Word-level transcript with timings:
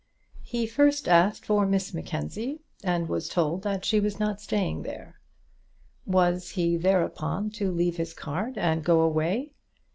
He 0.41 0.65
first 0.65 1.07
asked 1.07 1.45
for 1.45 1.63
Miss 1.67 1.93
Mackenzie, 1.93 2.61
and 2.83 3.07
was 3.07 3.29
told 3.29 3.61
that 3.61 3.85
she 3.85 3.99
was 3.99 4.19
not 4.19 4.41
staying 4.41 4.81
there. 4.81 5.19
Was 6.07 6.49
he 6.49 6.75
thereupon 6.75 7.51
to 7.61 7.71
leave 7.71 7.97
his 7.97 8.15
card 8.15 8.57
and 8.57 8.83
go 8.83 9.01
away? 9.01 9.53